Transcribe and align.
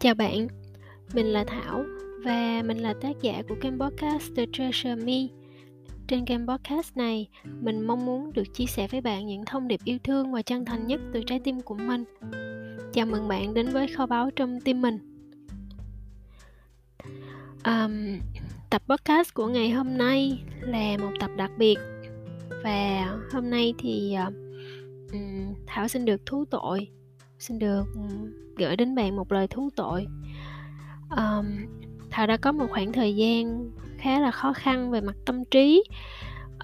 Chào 0.00 0.14
bạn, 0.14 0.48
mình 1.14 1.26
là 1.26 1.44
Thảo 1.44 1.84
và 2.24 2.62
mình 2.66 2.78
là 2.78 2.94
tác 3.00 3.16
giả 3.22 3.42
của 3.48 3.54
kênh 3.60 3.78
podcast 3.78 4.34
The 4.36 4.44
Treasure 4.52 4.94
Me. 4.94 5.26
Trên 6.08 6.24
kênh 6.24 6.46
podcast 6.46 6.96
này, 6.96 7.28
mình 7.44 7.86
mong 7.86 8.06
muốn 8.06 8.32
được 8.32 8.54
chia 8.54 8.66
sẻ 8.66 8.88
với 8.88 9.00
bạn 9.00 9.26
những 9.26 9.44
thông 9.44 9.68
điệp 9.68 9.80
yêu 9.84 9.98
thương 10.04 10.32
và 10.32 10.42
chân 10.42 10.64
thành 10.64 10.86
nhất 10.86 11.00
từ 11.12 11.22
trái 11.26 11.40
tim 11.44 11.60
của 11.60 11.74
mình. 11.74 12.04
Chào 12.92 13.06
mừng 13.06 13.28
bạn 13.28 13.54
đến 13.54 13.68
với 13.68 13.88
kho 13.88 14.06
báu 14.06 14.30
trong 14.36 14.60
tim 14.60 14.82
mình. 14.82 14.98
Um, 17.64 18.18
tập 18.70 18.82
podcast 18.88 19.34
của 19.34 19.46
ngày 19.46 19.70
hôm 19.70 19.98
nay 19.98 20.42
là 20.60 20.96
một 20.98 21.12
tập 21.20 21.30
đặc 21.36 21.50
biệt 21.58 21.78
và 22.64 23.06
hôm 23.32 23.50
nay 23.50 23.74
thì 23.78 24.16
uh, 24.28 24.34
um, 25.12 25.54
Thảo 25.66 25.88
xin 25.88 26.04
được 26.04 26.26
thú 26.26 26.44
tội, 26.44 26.88
xin 27.40 27.58
được 27.58 27.84
ờ, 27.94 28.02
gửi 28.56 28.76
đến 28.76 28.94
bạn 28.94 29.16
một 29.16 29.32
lời 29.32 29.48
thú 29.48 29.70
tội. 29.76 30.06
Um, 31.10 31.46
thảo 32.10 32.26
đã 32.26 32.36
có 32.36 32.52
một 32.52 32.66
khoảng 32.70 32.92
thời 32.92 33.16
gian 33.16 33.70
khá 33.98 34.20
là 34.20 34.30
khó 34.30 34.52
khăn 34.52 34.90
về 34.90 35.00
mặt 35.00 35.16
tâm 35.26 35.44
trí. 35.44 35.84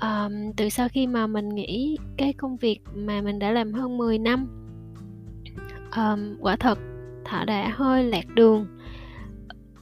Um, 0.00 0.52
từ 0.56 0.68
sau 0.68 0.88
khi 0.88 1.06
mà 1.06 1.26
mình 1.26 1.48
nghĩ 1.48 1.96
cái 2.16 2.32
công 2.32 2.56
việc 2.56 2.80
mà 2.94 3.20
mình 3.20 3.38
đã 3.38 3.50
làm 3.52 3.72
hơn 3.72 3.98
10 3.98 4.18
năm 4.18 4.46
um, 5.96 6.36
quả 6.40 6.56
thật 6.56 6.78
thảo 7.24 7.44
đã 7.44 7.72
hơi 7.74 8.04
lạc 8.04 8.26
đường. 8.34 8.66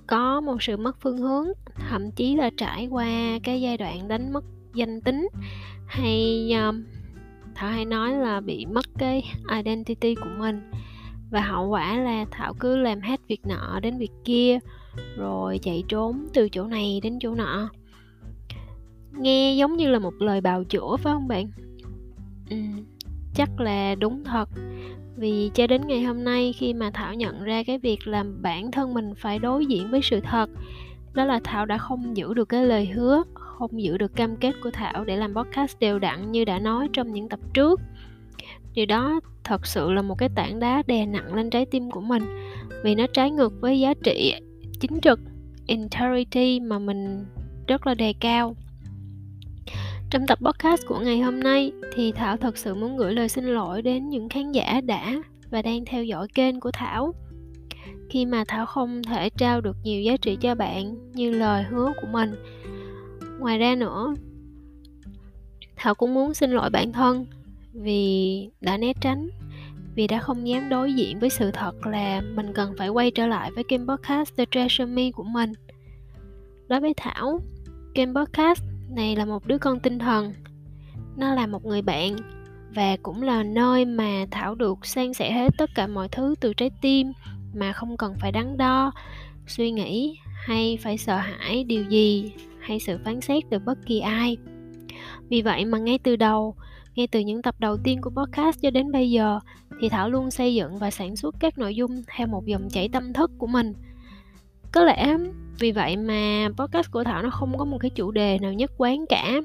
Có 0.07 0.41
một 0.41 0.63
sự 0.63 0.77
mất 0.77 1.01
phương 1.01 1.19
hướng 1.19 1.47
thậm 1.91 2.11
chí 2.11 2.37
là 2.37 2.51
trải 2.57 2.87
qua 2.87 3.39
cái 3.43 3.61
giai 3.61 3.77
đoạn 3.77 4.09
đánh 4.09 4.33
mất 4.33 4.45
danh 4.75 5.01
tính 5.01 5.29
hay 5.87 6.51
um, 6.53 6.85
thảo 7.55 7.71
hay 7.71 7.85
nói 7.85 8.13
là 8.13 8.41
bị 8.41 8.67
mất 8.67 8.87
cái 8.99 9.23
identity 9.57 10.15
của 10.15 10.31
mình. 10.39 10.61
Và 11.31 11.41
hậu 11.41 11.69
quả 11.69 11.97
là 11.97 12.25
thảo 12.31 12.55
cứ 12.55 12.77
làm 12.77 13.01
hết 13.01 13.21
việc 13.29 13.47
nọ 13.47 13.81
đến 13.83 13.99
việc 13.99 14.13
kia 14.25 14.59
rồi 15.17 15.59
chạy 15.63 15.85
trốn 15.89 16.27
từ 16.35 16.49
chỗ 16.49 16.65
này 16.65 17.01
đến 17.03 17.19
chỗ 17.21 17.35
nọ. 17.35 17.69
Nghe 19.13 19.55
giống 19.55 19.77
như 19.77 19.91
là 19.91 19.99
một 19.99 20.15
lời 20.19 20.41
bào 20.41 20.65
chữa 20.65 20.97
phải 20.97 21.13
không 21.13 21.29
bạn? 21.29 21.51
Ừ, 22.51 22.57
chắc 23.35 23.61
là 23.61 23.95
đúng 23.95 24.25
thật. 24.25 24.49
Vì 25.17 25.51
cho 25.55 25.67
đến 25.67 25.83
ngày 25.87 26.03
hôm 26.03 26.25
nay 26.25 26.53
khi 26.53 26.75
mà 26.75 26.91
thảo 26.91 27.15
nhận 27.15 27.43
ra 27.43 27.63
cái 27.63 27.79
việc 27.79 28.07
làm 28.07 28.43
bản 28.43 28.71
thân 28.71 28.95
mình 28.95 29.15
phải 29.15 29.39
đối 29.39 29.67
diện 29.67 29.91
với 29.91 30.01
sự 30.03 30.21
thật 30.21 30.51
đó 31.15 31.25
là 31.25 31.41
thảo 31.45 31.67
đã 31.67 31.79
không 31.79 32.17
giữ 32.17 32.35
được 32.35 32.49
cái 32.49 32.67
lời 32.67 32.87
hứa 32.87 33.23
không 33.59 33.83
giữ 33.83 33.99
được 33.99 34.17
cam 34.17 34.37
kết 34.37 34.53
của 34.63 34.71
thảo 34.71 35.05
để 35.05 35.17
làm 35.17 35.35
podcast 35.35 35.79
đều 35.79 35.99
đặn 35.99 36.33
như 36.33 36.45
đã 36.45 36.59
nói 36.59 36.89
trong 36.93 37.13
những 37.13 37.29
tập 37.29 37.41
trước 37.55 37.81
điều 38.75 38.87
đó 38.87 39.21
thật 39.45 39.67
sự 39.67 39.93
là 39.93 40.03
một 40.03 40.19
cái 40.19 40.29
tảng 40.35 40.61
đá 40.61 40.83
đè 40.87 41.07
nặng 41.07 41.35
lên 41.35 41.51
trái 41.51 41.67
tim 41.67 41.91
của 41.91 42.01
mình, 42.01 42.23
vì 42.85 42.95
nó 42.95 43.07
trái 43.13 43.31
ngược 43.31 43.53
với 43.61 43.81
giá 43.81 43.95
trị 43.95 44.35
chính 44.81 45.01
trực, 45.03 45.21
integrity 45.67 46.61
mà 46.61 46.79
mình 46.79 47.25
rất 47.67 47.87
là 47.87 47.95
đề 47.95 48.15
cao 48.21 48.57
trong 50.11 50.27
tập 50.27 50.39
podcast 50.43 50.87
của 50.87 50.99
ngày 50.99 51.21
hôm 51.21 51.41
nay 51.41 51.73
thì 51.95 52.13
Thảo 52.13 52.37
thật 52.37 52.59
sự 52.59 52.75
muốn 52.75 52.97
gửi 52.97 53.13
lời 53.13 53.29
xin 53.29 53.45
lỗi 53.45 53.83
đến 53.83 54.09
những 54.09 54.29
khán 54.29 54.53
giả 54.53 54.81
đã 54.81 55.23
và 55.51 55.63
đang 55.63 55.85
theo 55.85 56.05
dõi 56.05 56.29
kênh 56.35 56.61
của 56.61 56.71
Thảo 56.71 57.15
khi 58.11 58.27
mà 58.27 58.45
Thảo 58.49 58.67
không 58.67 59.03
thể 59.03 59.31
trao 59.31 59.61
được 59.61 59.77
nhiều 59.85 60.03
giá 60.03 60.17
trị 60.17 60.37
cho 60.41 60.55
bạn 60.55 61.13
như 61.13 61.31
lời 61.31 61.63
hứa 61.63 61.93
của 62.01 62.07
mình. 62.13 62.35
Ngoài 63.45 63.59
ra 63.59 63.75
nữa, 63.75 64.15
Thảo 65.77 65.95
cũng 65.95 66.15
muốn 66.15 66.35
xin 66.35 66.51
lỗi 66.51 66.71
bản 66.71 66.93
thân 66.93 67.27
vì 67.73 68.49
đã 68.61 68.77
né 68.77 68.93
tránh 69.01 69.29
vì 69.95 70.07
đã 70.07 70.19
không 70.19 70.49
dám 70.49 70.69
đối 70.69 70.93
diện 70.93 71.19
với 71.19 71.31
sự 71.31 71.51
thật 71.51 71.87
là 71.87 72.23
mình 72.35 72.53
cần 72.55 72.75
phải 72.79 72.89
quay 72.89 73.11
trở 73.11 73.27
lại 73.27 73.51
với 73.55 73.65
kênh 73.65 73.87
podcast 73.87 74.37
The 74.37 74.45
Treasure 74.51 74.85
Me 74.85 75.11
của 75.11 75.23
mình. 75.23 75.53
Đối 76.69 76.81
với 76.81 76.95
Thảo, 76.97 77.41
kênh 77.95 78.15
podcast 78.15 78.63
này 78.91 79.17
là 79.17 79.25
một 79.25 79.47
đứa 79.47 79.59
con 79.59 79.81
tinh 79.81 79.99
thần. 79.99 80.33
Nó 81.17 81.35
là 81.35 81.47
một 81.47 81.65
người 81.65 81.83
bạn 81.83 82.17
và 82.75 82.97
cũng 83.03 83.23
là 83.23 83.43
nơi 83.43 83.85
mà 83.85 84.27
Thảo 84.31 84.55
được 84.55 84.87
san 84.87 85.15
sẻ 85.15 85.33
hết 85.33 85.55
tất 85.59 85.71
cả 85.75 85.87
mọi 85.87 86.09
thứ 86.09 86.35
từ 86.41 86.55
trái 86.55 86.71
tim 86.83 87.13
mà 87.55 87.73
không 87.73 87.97
cần 87.97 88.15
phải 88.21 88.33
đắn 88.33 88.57
đo, 88.57 88.93
suy 89.47 89.71
nghĩ 89.71 90.19
hay 90.47 90.79
phải 90.83 90.99
sợ 90.99 91.17
hãi 91.17 91.65
điều 91.65 91.85
gì 91.85 92.33
hay 92.65 92.81
sự 92.81 92.99
phán 93.05 93.21
xét 93.21 93.45
từ 93.51 93.59
bất 93.59 93.79
kỳ 93.87 94.01
ai. 94.01 94.37
Vì 95.29 95.43
vậy 95.43 95.65
mà 95.65 95.79
ngay 95.79 95.99
từ 95.99 96.17
đầu, 96.17 96.55
ngay 96.95 97.07
từ 97.07 97.21
những 97.21 97.43
tập 97.43 97.55
đầu 97.59 97.77
tiên 97.85 98.01
của 98.01 98.11
podcast 98.11 98.61
cho 98.63 98.71
đến 98.71 98.93
bây 98.93 99.11
giờ 99.11 99.41
thì 99.81 99.89
Thảo 99.89 100.11
luôn 100.11 100.31
xây 100.31 100.55
dựng 100.55 100.79
và 100.79 100.91
sản 100.91 101.17
xuất 101.17 101.35
các 101.41 101.59
nội 101.59 101.75
dung 101.75 102.03
theo 102.17 102.27
một 102.27 102.47
dòng 102.47 102.69
chảy 102.71 102.89
tâm 102.89 103.13
thức 103.13 103.31
của 103.39 103.47
mình. 103.47 103.73
Có 104.73 104.85
lẽ 104.85 105.17
vì 105.59 105.73
vậy 105.73 105.97
mà 105.97 106.49
podcast 106.57 106.91
của 106.91 107.05
Thảo 107.05 107.23
nó 107.23 107.31
không 107.31 107.59
có 107.59 107.65
một 107.65 107.79
cái 107.81 107.91
chủ 107.91 108.11
đề 108.11 108.39
nào 108.39 108.53
nhất 108.53 108.71
quán 108.77 109.05
cả. 109.09 109.41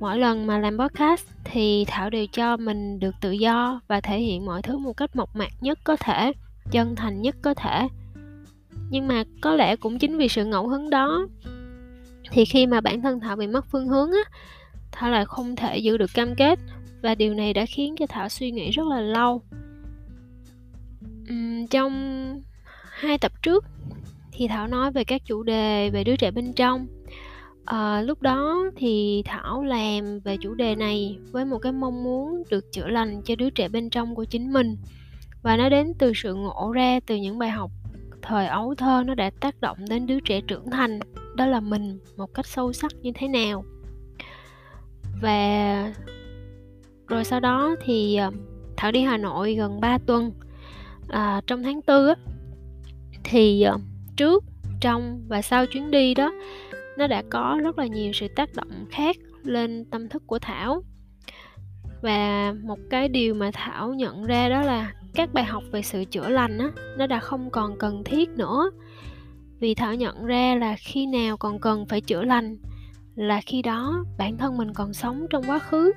Mỗi 0.00 0.18
lần 0.18 0.46
mà 0.46 0.58
làm 0.58 0.78
podcast 0.78 1.26
thì 1.44 1.84
Thảo 1.88 2.10
đều 2.10 2.26
cho 2.26 2.56
mình 2.56 3.00
được 3.00 3.14
tự 3.20 3.30
do 3.30 3.80
và 3.88 4.00
thể 4.00 4.20
hiện 4.20 4.44
mọi 4.44 4.62
thứ 4.62 4.78
một 4.78 4.92
cách 4.92 5.16
mộc 5.16 5.36
mạc 5.36 5.50
nhất 5.60 5.78
có 5.84 5.96
thể, 5.96 6.32
chân 6.70 6.96
thành 6.96 7.22
nhất 7.22 7.36
có 7.42 7.54
thể. 7.54 7.88
Nhưng 8.90 9.08
mà 9.08 9.24
có 9.40 9.54
lẽ 9.54 9.76
cũng 9.76 9.98
chính 9.98 10.18
vì 10.18 10.28
sự 10.28 10.44
ngẫu 10.44 10.68
hứng 10.68 10.90
đó 10.90 11.26
thì 12.30 12.44
khi 12.44 12.66
mà 12.66 12.80
bản 12.80 13.02
thân 13.02 13.20
Thảo 13.20 13.36
bị 13.36 13.46
mất 13.46 13.66
phương 13.70 13.88
hướng 13.88 14.12
á 14.12 14.38
Thảo 14.92 15.10
lại 15.10 15.24
không 15.24 15.56
thể 15.56 15.78
giữ 15.78 15.96
được 15.96 16.10
cam 16.14 16.34
kết 16.34 16.58
và 17.02 17.14
điều 17.14 17.34
này 17.34 17.52
đã 17.52 17.66
khiến 17.66 17.94
cho 17.98 18.06
Thảo 18.06 18.28
suy 18.28 18.50
nghĩ 18.50 18.70
rất 18.70 18.86
là 18.86 19.00
lâu. 19.00 19.42
Uhm, 21.30 21.66
trong 21.66 22.42
hai 22.90 23.18
tập 23.18 23.32
trước 23.42 23.64
thì 24.32 24.48
Thảo 24.48 24.68
nói 24.68 24.92
về 24.92 25.04
các 25.04 25.22
chủ 25.24 25.42
đề 25.42 25.90
về 25.90 26.04
đứa 26.04 26.16
trẻ 26.16 26.30
bên 26.30 26.52
trong. 26.52 26.86
À, 27.64 28.02
lúc 28.02 28.22
đó 28.22 28.64
thì 28.76 29.22
Thảo 29.24 29.64
làm 29.64 30.20
về 30.20 30.36
chủ 30.36 30.54
đề 30.54 30.74
này 30.74 31.18
với 31.32 31.44
một 31.44 31.58
cái 31.58 31.72
mong 31.72 32.04
muốn 32.04 32.42
được 32.50 32.72
chữa 32.72 32.88
lành 32.88 33.22
cho 33.22 33.34
đứa 33.34 33.50
trẻ 33.50 33.68
bên 33.68 33.90
trong 33.90 34.14
của 34.14 34.24
chính 34.24 34.52
mình 34.52 34.76
và 35.42 35.56
nó 35.56 35.68
đến 35.68 35.92
từ 35.98 36.12
sự 36.14 36.34
ngộ 36.34 36.72
ra 36.72 37.00
từ 37.06 37.16
những 37.16 37.38
bài 37.38 37.50
học 37.50 37.70
thời 38.24 38.46
ấu 38.46 38.74
thơ 38.74 39.02
nó 39.06 39.14
đã 39.14 39.30
tác 39.40 39.60
động 39.60 39.78
đến 39.88 40.06
đứa 40.06 40.20
trẻ 40.20 40.40
trưởng 40.40 40.70
thành 40.70 41.00
đó 41.36 41.46
là 41.46 41.60
mình 41.60 41.98
một 42.16 42.34
cách 42.34 42.46
sâu 42.46 42.72
sắc 42.72 42.92
như 43.02 43.12
thế 43.14 43.28
nào. 43.28 43.64
Và 45.22 45.92
rồi 47.08 47.24
sau 47.24 47.40
đó 47.40 47.76
thì 47.84 48.16
ờ, 48.16 48.30
thảo 48.76 48.92
đi 48.92 49.02
hà 49.02 49.16
nội 49.16 49.54
gần 49.54 49.80
3 49.80 49.98
tuần 49.98 50.32
à, 51.08 51.40
trong 51.46 51.62
tháng 51.62 51.82
tư 51.82 52.08
á 52.08 52.14
thì 53.24 53.62
ờ, 53.62 53.78
trước 54.16 54.44
trong 54.80 55.22
và 55.28 55.42
sau 55.42 55.66
chuyến 55.66 55.90
đi 55.90 56.14
đó 56.14 56.32
nó 56.98 57.06
đã 57.06 57.22
có 57.30 57.58
rất 57.62 57.78
là 57.78 57.86
nhiều 57.86 58.12
sự 58.12 58.28
tác 58.36 58.54
động 58.54 58.86
khác 58.90 59.16
lên 59.42 59.84
tâm 59.84 60.08
thức 60.08 60.22
của 60.26 60.38
thảo. 60.38 60.82
Và 62.02 62.54
một 62.62 62.78
cái 62.90 63.08
điều 63.08 63.34
mà 63.34 63.50
thảo 63.54 63.94
nhận 63.94 64.24
ra 64.24 64.48
đó 64.48 64.62
là 64.62 64.92
các 65.14 65.34
bài 65.34 65.44
học 65.44 65.62
về 65.72 65.82
sự 65.82 66.04
chữa 66.04 66.28
lành 66.28 66.58
á, 66.58 66.70
nó 66.98 67.06
đã 67.06 67.20
không 67.20 67.50
còn 67.50 67.78
cần 67.78 68.04
thiết 68.04 68.28
nữa. 68.28 68.70
Vì 69.60 69.74
thảo 69.74 69.94
nhận 69.94 70.24
ra 70.24 70.54
là 70.54 70.76
khi 70.78 71.06
nào 71.06 71.36
còn 71.36 71.58
cần 71.58 71.86
phải 71.86 72.00
chữa 72.00 72.22
lành 72.22 72.56
là 73.14 73.40
khi 73.46 73.62
đó 73.62 74.04
bản 74.18 74.36
thân 74.36 74.56
mình 74.56 74.74
còn 74.74 74.92
sống 74.92 75.26
trong 75.30 75.44
quá 75.46 75.58
khứ. 75.58 75.92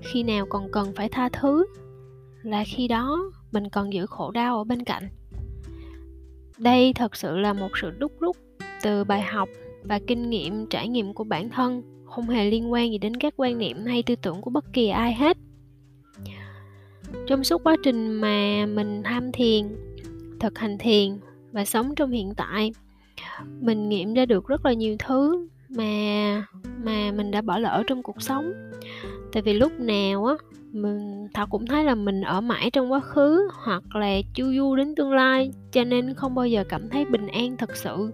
Khi 0.00 0.22
nào 0.22 0.46
còn 0.48 0.70
cần 0.72 0.92
phải 0.96 1.08
tha 1.08 1.28
thứ 1.28 1.66
là 2.42 2.64
khi 2.66 2.88
đó 2.88 3.18
mình 3.52 3.68
còn 3.68 3.92
giữ 3.92 4.06
khổ 4.06 4.30
đau 4.30 4.58
ở 4.58 4.64
bên 4.64 4.84
cạnh. 4.84 5.08
Đây 6.58 6.92
thật 6.92 7.16
sự 7.16 7.36
là 7.36 7.52
một 7.52 7.70
sự 7.82 7.90
đúc 7.90 8.12
rút 8.20 8.36
từ 8.82 9.04
bài 9.04 9.22
học 9.22 9.48
và 9.82 9.98
kinh 10.06 10.30
nghiệm, 10.30 10.66
trải 10.66 10.88
nghiệm 10.88 11.14
của 11.14 11.24
bản 11.24 11.50
thân, 11.50 11.82
không 12.04 12.28
hề 12.28 12.50
liên 12.50 12.72
quan 12.72 12.90
gì 12.90 12.98
đến 12.98 13.16
các 13.16 13.34
quan 13.36 13.58
niệm 13.58 13.84
hay 13.86 14.02
tư 14.02 14.16
tưởng 14.16 14.40
của 14.40 14.50
bất 14.50 14.64
kỳ 14.72 14.88
ai 14.88 15.14
hết 15.14 15.36
trong 17.26 17.44
suốt 17.44 17.64
quá 17.64 17.76
trình 17.82 18.12
mà 18.12 18.66
mình 18.66 19.02
tham 19.04 19.32
thiền, 19.32 19.64
thực 20.40 20.58
hành 20.58 20.78
thiền 20.78 21.18
và 21.52 21.64
sống 21.64 21.94
trong 21.94 22.10
hiện 22.10 22.34
tại, 22.36 22.72
mình 23.60 23.88
nghiệm 23.88 24.14
ra 24.14 24.26
được 24.26 24.48
rất 24.48 24.66
là 24.66 24.72
nhiều 24.72 24.96
thứ 24.98 25.48
mà 25.68 26.46
mà 26.84 27.12
mình 27.12 27.30
đã 27.30 27.42
bỏ 27.42 27.58
lỡ 27.58 27.82
trong 27.86 28.02
cuộc 28.02 28.22
sống. 28.22 28.52
Tại 29.32 29.42
vì 29.42 29.52
lúc 29.52 29.72
nào 29.80 30.24
á, 30.24 30.34
mình 30.72 31.28
thảo 31.34 31.46
cũng 31.46 31.66
thấy 31.66 31.84
là 31.84 31.94
mình 31.94 32.20
ở 32.22 32.40
mãi 32.40 32.70
trong 32.70 32.92
quá 32.92 33.00
khứ 33.00 33.48
hoặc 33.52 33.96
là 33.96 34.20
chu 34.34 34.44
du 34.56 34.76
đến 34.76 34.94
tương 34.94 35.12
lai, 35.12 35.50
cho 35.72 35.84
nên 35.84 36.14
không 36.14 36.34
bao 36.34 36.46
giờ 36.46 36.64
cảm 36.68 36.88
thấy 36.88 37.04
bình 37.04 37.26
an 37.26 37.56
thật 37.56 37.76
sự 37.76 38.10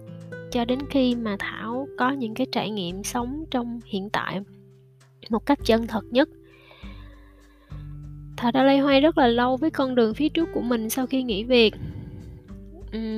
cho 0.51 0.65
đến 0.65 0.79
khi 0.89 1.15
mà 1.15 1.35
thảo 1.39 1.87
có 1.97 2.11
những 2.11 2.33
cái 2.33 2.47
trải 2.51 2.69
nghiệm 2.69 3.03
sống 3.03 3.45
trong 3.51 3.79
hiện 3.85 4.09
tại 4.09 4.41
một 5.29 5.45
cách 5.45 5.59
chân 5.65 5.87
thật 5.87 6.03
nhất 6.11 6.29
thảo 8.41 8.51
đã 8.51 8.63
lay 8.63 8.79
hoay 8.79 9.01
rất 9.01 9.17
là 9.17 9.27
lâu 9.27 9.57
với 9.57 9.69
con 9.69 9.95
đường 9.95 10.13
phía 10.13 10.29
trước 10.29 10.49
của 10.53 10.61
mình 10.61 10.89
sau 10.89 11.07
khi 11.07 11.23
nghỉ 11.23 11.43
việc. 11.43 11.73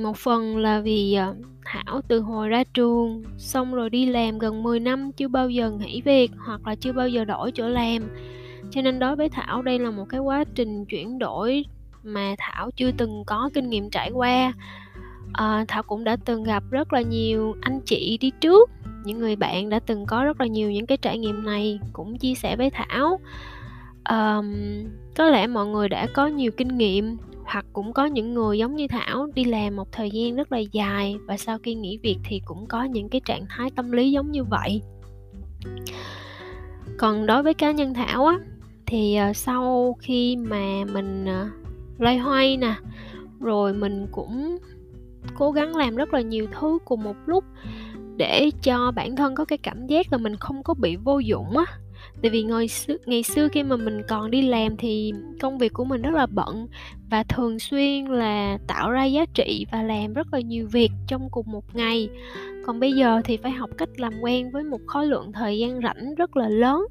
Một 0.03 0.17
phần 0.17 0.57
là 0.57 0.79
vì 0.79 1.13
ờ, 1.13 1.35
Thảo 1.65 2.01
từ 2.07 2.19
hồi 2.19 2.49
ra 2.49 2.63
trường 2.73 3.23
xong 3.37 3.73
rồi 3.73 3.89
đi 3.89 4.05
làm 4.05 4.39
gần 4.39 4.63
10 4.63 4.79
năm 4.79 5.11
chưa 5.11 5.27
bao 5.27 5.49
giờ 5.49 5.71
nghỉ 5.71 6.01
việc 6.01 6.31
hoặc 6.45 6.67
là 6.67 6.75
chưa 6.75 6.91
bao 6.91 7.07
giờ 7.07 7.25
đổi 7.25 7.51
chỗ 7.51 7.69
làm. 7.69 8.09
Cho 8.71 8.81
nên 8.81 8.99
đối 8.99 9.15
với 9.15 9.29
Thảo 9.29 9.61
đây 9.61 9.79
là 9.79 9.91
một 9.91 10.05
cái 10.09 10.19
quá 10.19 10.43
trình 10.55 10.85
chuyển 10.85 11.19
đổi 11.19 11.65
mà 12.03 12.35
Thảo 12.37 12.71
chưa 12.75 12.91
từng 12.97 13.23
có 13.25 13.49
kinh 13.53 13.69
nghiệm 13.69 13.89
trải 13.89 14.11
qua. 14.11 14.53
À, 15.33 15.65
thảo 15.67 15.83
cũng 15.83 16.03
đã 16.03 16.17
từng 16.25 16.43
gặp 16.43 16.63
rất 16.71 16.93
là 16.93 17.01
nhiều 17.01 17.55
anh 17.61 17.79
chị 17.85 18.17
đi 18.21 18.31
trước 18.41 18.69
những 19.03 19.19
người 19.19 19.35
bạn 19.35 19.69
đã 19.69 19.79
từng 19.79 20.05
có 20.05 20.23
rất 20.23 20.41
là 20.41 20.47
nhiều 20.47 20.71
những 20.71 20.85
cái 20.85 20.97
trải 20.97 21.17
nghiệm 21.17 21.45
này 21.45 21.79
cũng 21.93 22.17
chia 22.17 22.35
sẻ 22.35 22.55
với 22.55 22.69
thảo 22.69 23.19
um, 24.09 24.53
có 25.15 25.29
lẽ 25.29 25.47
mọi 25.47 25.67
người 25.67 25.89
đã 25.89 26.07
có 26.13 26.27
nhiều 26.27 26.51
kinh 26.51 26.77
nghiệm 26.77 27.17
hoặc 27.45 27.65
cũng 27.73 27.93
có 27.93 28.05
những 28.05 28.33
người 28.33 28.57
giống 28.57 28.75
như 28.75 28.87
thảo 28.87 29.27
đi 29.35 29.43
làm 29.43 29.75
một 29.75 29.91
thời 29.91 30.11
gian 30.11 30.35
rất 30.35 30.51
là 30.51 30.57
dài 30.57 31.17
và 31.25 31.37
sau 31.37 31.57
khi 31.63 31.75
nghỉ 31.75 31.97
việc 31.97 32.17
thì 32.23 32.41
cũng 32.45 32.65
có 32.65 32.83
những 32.83 33.09
cái 33.09 33.21
trạng 33.25 33.45
thái 33.49 33.69
tâm 33.75 33.91
lý 33.91 34.11
giống 34.11 34.31
như 34.31 34.43
vậy. 34.43 34.81
Còn 36.97 37.25
đối 37.25 37.43
với 37.43 37.53
cá 37.53 37.71
nhân 37.71 37.93
thảo 37.93 38.25
á 38.25 38.39
thì 38.85 39.17
uh, 39.29 39.35
sau 39.35 39.95
khi 39.99 40.35
mà 40.35 40.83
mình 40.93 41.25
uh, 41.25 41.99
loay 42.01 42.17
hoay 42.17 42.57
nè 42.57 42.75
rồi 43.39 43.73
mình 43.73 44.07
cũng 44.11 44.57
cố 45.35 45.51
gắng 45.51 45.75
làm 45.75 45.95
rất 45.95 46.13
là 46.13 46.21
nhiều 46.21 46.47
thứ 46.59 46.77
cùng 46.85 47.03
một 47.03 47.15
lúc 47.25 47.43
để 48.17 48.49
cho 48.63 48.91
bản 48.91 49.15
thân 49.15 49.35
có 49.35 49.45
cái 49.45 49.57
cảm 49.57 49.87
giác 49.87 50.11
là 50.11 50.17
mình 50.17 50.35
không 50.35 50.63
có 50.63 50.73
bị 50.73 50.95
vô 50.95 51.19
dụng 51.19 51.57
á. 51.57 51.65
Tại 52.21 52.31
vì 52.31 52.43
ngày 52.43 52.67
xưa, 52.67 52.95
ngày 53.05 53.23
xưa 53.23 53.47
khi 53.47 53.63
mà 53.63 53.75
mình 53.75 54.01
còn 54.07 54.31
đi 54.31 54.41
làm 54.41 54.77
thì 54.77 55.13
công 55.41 55.57
việc 55.57 55.73
của 55.73 55.85
mình 55.85 56.01
rất 56.01 56.13
là 56.13 56.25
bận 56.25 56.67
và 57.09 57.23
thường 57.23 57.59
xuyên 57.59 58.05
là 58.05 58.57
tạo 58.67 58.91
ra 58.91 59.05
giá 59.05 59.25
trị 59.33 59.65
và 59.71 59.83
làm 59.83 60.13
rất 60.13 60.33
là 60.33 60.39
nhiều 60.39 60.67
việc 60.71 60.91
trong 61.07 61.29
cùng 61.31 61.51
một 61.51 61.75
ngày. 61.75 62.09
Còn 62.65 62.79
bây 62.79 62.93
giờ 62.93 63.21
thì 63.25 63.37
phải 63.37 63.51
học 63.51 63.69
cách 63.77 63.89
làm 63.97 64.13
quen 64.21 64.51
với 64.51 64.63
một 64.63 64.79
khối 64.85 65.07
lượng 65.07 65.31
thời 65.31 65.59
gian 65.59 65.79
rảnh 65.83 66.15
rất 66.15 66.37
là 66.37 66.49
lớn 66.49 66.81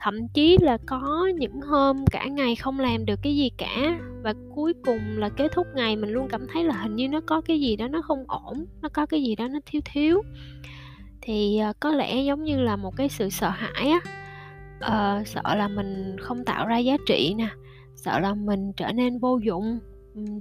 thậm 0.00 0.28
chí 0.34 0.58
là 0.60 0.78
có 0.86 1.28
những 1.34 1.60
hôm 1.60 2.04
cả 2.10 2.26
ngày 2.26 2.56
không 2.56 2.80
làm 2.80 3.06
được 3.06 3.18
cái 3.22 3.36
gì 3.36 3.50
cả 3.58 4.00
và 4.22 4.34
cuối 4.54 4.74
cùng 4.84 5.18
là 5.18 5.28
kết 5.28 5.52
thúc 5.52 5.66
ngày 5.74 5.96
mình 5.96 6.10
luôn 6.10 6.28
cảm 6.28 6.46
thấy 6.52 6.64
là 6.64 6.74
hình 6.74 6.96
như 6.96 7.08
nó 7.08 7.20
có 7.26 7.40
cái 7.40 7.60
gì 7.60 7.76
đó 7.76 7.88
nó 7.88 8.02
không 8.02 8.24
ổn 8.28 8.66
nó 8.82 8.88
có 8.88 9.06
cái 9.06 9.22
gì 9.22 9.34
đó 9.34 9.48
nó 9.48 9.58
thiếu 9.66 9.82
thiếu. 9.84 10.22
Thì 11.20 11.58
ờ, 11.58 11.72
có 11.80 11.90
lẽ 11.90 12.22
giống 12.22 12.44
như 12.44 12.60
là 12.60 12.76
một 12.76 12.96
cái 12.96 13.08
sự 13.08 13.30
sợ 13.30 13.48
hãi 13.48 13.90
á 13.90 14.00
ờ, 14.80 15.22
sợ 15.26 15.54
là 15.54 15.68
mình 15.68 16.16
không 16.20 16.44
tạo 16.44 16.66
ra 16.66 16.78
giá 16.78 16.96
trị 17.06 17.34
nè 17.38 17.48
sợ 17.96 18.18
là 18.18 18.34
mình 18.34 18.72
trở 18.72 18.92
nên 18.92 19.18
vô 19.18 19.38
dụng 19.38 19.78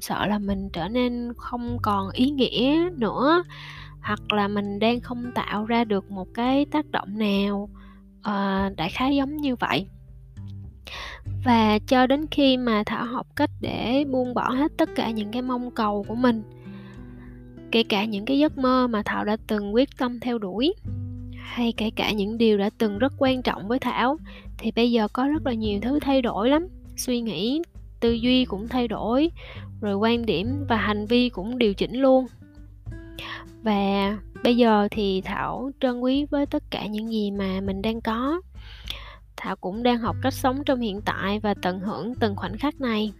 sợ 0.02 0.26
là 0.26 0.40
mình 0.40 0.70
trở 0.74 0.88
nên 0.88 1.34
không 1.38 1.78
còn 1.82 2.10
ý 2.12 2.30
nghĩa 2.30 2.90
nữa 2.98 3.44
hoặc 4.02 4.34
là 4.34 4.48
mình 4.48 4.80
đang 4.80 5.00
không 5.00 5.32
tạo 5.36 5.66
ra 5.66 5.84
được 5.84 6.12
một 6.12 6.28
cái 6.34 6.66
tác 6.66 6.92
động 6.92 7.18
nào 7.18 7.70
uh, 8.30 8.76
đại 8.78 8.90
khái 8.90 9.16
giống 9.16 9.38
như 9.38 9.56
vậy. 9.56 9.88
Và 11.46 11.80
cho 11.88 12.08
đến 12.08 12.26
khi 12.32 12.58
mà 12.58 12.84
thảo 12.86 13.06
học 13.06 13.28
cách 13.36 13.50
để 13.62 14.06
buông 14.12 14.34
bỏ 14.34 14.50
hết 14.50 14.72
tất 14.78 14.90
cả 14.96 15.12
những 15.12 15.32
cái 15.32 15.42
mong 15.42 15.72
cầu 15.72 16.06
của 16.08 16.16
mình 16.16 16.44
kể 17.72 17.84
cả 17.84 18.06
những 18.06 18.26
cái 18.26 18.40
giấc 18.40 18.58
mơ 18.58 18.88
mà 18.88 19.02
thảo 19.06 19.26
đã 19.26 19.38
từng 19.48 19.74
quyết 19.74 19.90
tâm 19.98 20.20
theo 20.20 20.38
đuổi 20.38 20.74
hay 21.36 21.74
kể 21.78 21.90
cả 21.96 22.12
những 22.12 22.38
điều 22.38 22.58
đã 22.58 22.70
từng 22.78 22.98
rất 22.98 23.14
quan 23.18 23.42
trọng 23.42 23.68
với 23.68 23.80
thảo 23.80 24.18
thì 24.58 24.72
bây 24.72 24.92
giờ 24.92 25.08
có 25.14 25.28
rất 25.28 25.46
là 25.46 25.54
nhiều 25.54 25.80
thứ 25.82 26.00
thay 26.00 26.22
đổi 26.22 26.50
lắm. 26.50 26.68
Suy 26.98 27.22
nghĩ 27.22 27.62
tư 28.00 28.12
duy 28.12 28.46
cũng 28.46 28.68
thay 28.68 28.88
đổi 28.88 29.32
rồi 29.82 29.96
quan 29.96 30.26
điểm 30.26 30.66
và 30.70 30.76
hành 30.76 31.06
vi 31.06 31.30
cũng 31.30 31.58
điều 31.58 31.74
chỉnh 31.74 31.96
luôn 31.96 32.26
và 33.66 34.18
bây 34.44 34.58
giờ 34.58 34.88
thì 34.92 35.22
thảo 35.22 35.72
trân 35.80 36.00
quý 36.00 36.26
với 36.26 36.46
tất 36.46 36.64
cả 36.70 36.86
những 36.88 37.12
gì 37.12 37.32
mà 37.32 37.62
mình 37.62 37.82
đang 37.82 38.02
có. 38.02 38.42
Thảo 39.38 39.56
cũng 39.56 39.84
đang 39.84 39.98
học 39.98 40.16
cách 40.22 40.34
sống 40.34 40.64
trong 40.66 40.80
hiện 40.80 41.02
tại 41.06 41.40
và 41.40 41.54
tận 41.62 41.80
hưởng 41.80 42.16
từng 42.16 42.36
khoảnh 42.36 42.58
khắc 42.58 42.82
này. 42.82 43.14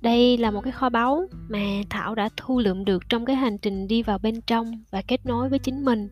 Đây 0.00 0.38
là 0.38 0.50
một 0.50 0.60
cái 0.60 0.72
kho 0.72 0.88
báu 0.88 1.26
mà 1.48 1.58
thảo 1.90 2.14
đã 2.14 2.28
thu 2.36 2.58
lượm 2.58 2.84
được 2.84 3.08
trong 3.08 3.24
cái 3.24 3.36
hành 3.36 3.58
trình 3.58 3.88
đi 3.88 4.02
vào 4.02 4.18
bên 4.18 4.40
trong 4.40 4.82
và 4.90 5.02
kết 5.02 5.26
nối 5.26 5.48
với 5.48 5.58
chính 5.58 5.84
mình. 5.84 6.08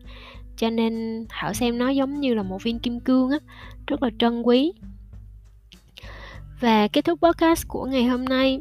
Cho 0.57 0.69
nên 0.69 1.25
thảo 1.29 1.53
xem 1.53 1.77
nó 1.77 1.89
giống 1.89 2.19
như 2.19 2.33
là 2.33 2.43
một 2.43 2.63
viên 2.63 2.79
kim 2.79 2.99
cương 2.99 3.29
á, 3.29 3.37
rất 3.87 4.03
là 4.03 4.09
trân 4.19 4.41
quý. 4.41 4.73
Và 6.59 6.87
kết 6.87 7.05
thúc 7.05 7.19
podcast 7.21 7.67
của 7.67 7.85
ngày 7.85 8.05
hôm 8.05 8.25
nay 8.25 8.59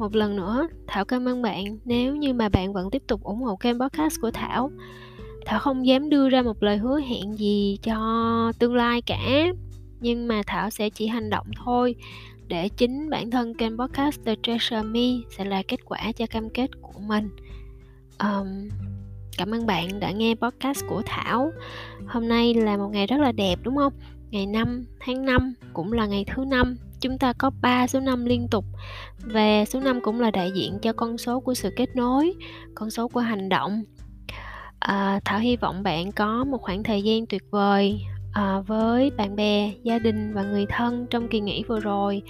một 0.00 0.14
lần 0.14 0.36
nữa 0.36 0.68
thảo 0.86 1.04
cảm 1.04 1.28
ơn 1.28 1.42
bạn. 1.42 1.78
Nếu 1.84 2.16
như 2.16 2.34
mà 2.34 2.48
bạn 2.48 2.72
vẫn 2.72 2.90
tiếp 2.90 3.02
tục 3.06 3.22
ủng 3.22 3.42
hộ 3.42 3.56
kênh 3.56 3.80
podcast 3.80 4.20
của 4.20 4.30
thảo 4.30 4.70
thảo 5.46 5.58
không 5.58 5.86
dám 5.86 6.10
đưa 6.10 6.28
ra 6.28 6.42
một 6.42 6.62
lời 6.62 6.76
hứa 6.76 7.00
hẹn 7.00 7.38
gì 7.38 7.78
cho 7.82 8.52
tương 8.58 8.74
lai 8.74 9.02
cả. 9.02 9.46
Nhưng 10.00 10.28
mà 10.28 10.42
thảo 10.46 10.70
sẽ 10.70 10.90
chỉ 10.90 11.06
hành 11.06 11.30
động 11.30 11.46
thôi 11.64 11.94
để 12.48 12.68
chính 12.68 13.10
bản 13.10 13.30
thân 13.30 13.54
kênh 13.54 13.78
podcast 13.78 14.20
The 14.24 14.34
Treasure 14.42 14.82
Me 14.82 15.08
sẽ 15.36 15.44
là 15.44 15.62
kết 15.68 15.84
quả 15.84 16.12
cho 16.16 16.26
cam 16.26 16.50
kết 16.50 16.70
của 16.82 17.00
mình. 17.00 17.28
Um, 18.18 18.68
cảm 19.38 19.54
ơn 19.54 19.66
bạn 19.66 20.00
đã 20.00 20.10
nghe 20.10 20.34
podcast 20.34 20.84
của 20.88 21.02
thảo. 21.06 21.52
Hôm 22.06 22.28
nay 22.28 22.54
là 22.54 22.76
một 22.76 22.88
ngày 22.92 23.06
rất 23.06 23.20
là 23.20 23.32
đẹp 23.32 23.58
đúng 23.62 23.76
không? 23.76 23.92
Ngày 24.30 24.46
5 24.46 24.84
tháng 25.00 25.24
5 25.24 25.54
cũng 25.72 25.92
là 25.92 26.06
ngày 26.06 26.24
thứ 26.34 26.44
năm 26.44 26.76
chúng 27.00 27.18
ta 27.18 27.32
có 27.32 27.50
3 27.60 27.86
số 27.86 28.00
năm 28.00 28.24
liên 28.24 28.48
tục. 28.48 28.64
Và 29.18 29.64
số 29.64 29.80
năm 29.80 30.00
cũng 30.00 30.20
là 30.20 30.30
đại 30.30 30.52
diện 30.54 30.78
cho 30.82 30.92
con 30.92 31.18
số 31.18 31.40
của 31.40 31.54
sự 31.54 31.70
kết 31.76 31.96
nối 31.96 32.34
con 32.74 32.90
số 32.90 33.08
của 33.08 33.20
hành 33.20 33.48
động. 33.48 33.82
À, 34.78 35.20
thảo 35.24 35.38
hy 35.38 35.56
vọng 35.56 35.82
bạn 35.82 36.12
có 36.12 36.44
một 36.44 36.58
khoảng 36.62 36.82
thời 36.82 37.02
gian 37.02 37.26
tuyệt 37.26 37.42
vời 37.50 38.00
à, 38.32 38.60
với 38.60 39.10
bạn 39.10 39.36
bè 39.36 39.72
gia 39.82 39.98
đình 39.98 40.34
và 40.34 40.42
người 40.42 40.66
thân 40.68 41.06
trong 41.10 41.28
kỳ 41.28 41.40
nghỉ 41.40 41.64
vừa 41.68 41.80
rồi. 41.80 42.22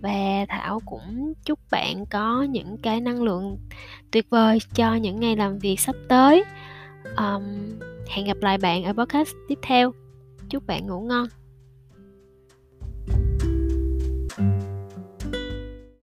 Và 0.00 0.46
thảo 0.48 0.80
cũng 0.86 1.32
chúc 1.44 1.58
bạn 1.70 2.06
có 2.06 2.42
những 2.42 2.76
cái 2.82 3.00
năng 3.00 3.22
lượng 3.22 3.58
tuyệt 4.10 4.26
vời 4.30 4.58
cho 4.74 4.94
những 4.94 5.20
ngày 5.20 5.36
làm 5.36 5.58
việc 5.58 5.80
sắp 5.80 5.96
tới. 6.08 6.44
Um, 7.16 7.42
hẹn 8.08 8.26
gặp 8.26 8.36
lại 8.40 8.58
bạn 8.58 8.84
ở 8.84 8.92
podcast 8.92 9.30
tiếp 9.48 9.58
theo. 9.62 9.92
Chúc 10.48 10.66
bạn 10.66 10.86
ngủ 10.86 11.00
ngon. 11.00 11.39